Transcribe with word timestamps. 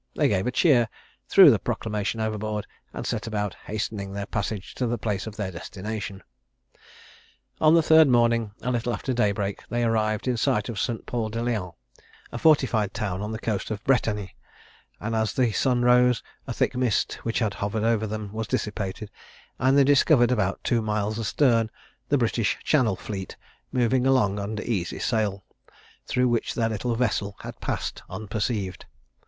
They 0.15 0.27
gave 0.27 0.47
a 0.47 0.51
cheer, 0.51 0.89
threw 1.29 1.51
the 1.51 1.59
proclamation 1.59 2.19
overboard, 2.19 2.65
and 2.91 3.05
set 3.05 3.27
about 3.27 3.53
hastening 3.67 4.13
their 4.13 4.25
passage 4.25 4.73
to 4.73 4.87
the 4.87 4.97
place 4.97 5.27
of 5.27 5.35
their 5.35 5.51
destination. 5.51 6.23
On 7.59 7.75
the 7.75 7.83
third 7.83 8.07
morning, 8.07 8.49
a 8.63 8.71
little 8.71 8.93
after 8.93 9.13
daybreak, 9.13 9.61
they 9.69 9.83
arrived 9.83 10.27
in 10.27 10.37
sight 10.37 10.69
of 10.69 10.79
St. 10.79 11.05
Paul 11.05 11.29
de 11.29 11.43
Leon, 11.43 11.73
a 12.31 12.39
fortified 12.39 12.95
town 12.95 13.21
on 13.21 13.31
the 13.31 13.37
coast 13.37 13.69
of 13.69 13.83
Bretagne; 13.83 14.31
and 14.99 15.15
as 15.15 15.33
the 15.35 15.51
sun 15.51 15.83
rose, 15.83 16.23
a 16.47 16.51
thick 16.53 16.75
mist, 16.75 17.19
which 17.21 17.37
had 17.37 17.53
hovered 17.53 17.83
over 17.83 18.07
them, 18.07 18.33
was 18.33 18.47
dissipated, 18.47 19.11
and 19.59 19.77
they 19.77 19.83
discovered, 19.83 20.31
about 20.31 20.63
two 20.63 20.81
miles 20.81 21.19
astern, 21.19 21.69
the 22.09 22.17
British 22.17 22.57
Channel 22.63 22.95
fleet 22.95 23.35
moving 23.71 24.07
along 24.07 24.39
under 24.39 24.63
easy 24.63 24.97
sail; 24.97 25.45
through 26.07 26.27
which 26.27 26.55
their 26.55 26.69
little 26.69 26.95
vessel 26.95 27.35
had 27.41 27.61
passed 27.61 28.01
unperceived. 28.09 28.87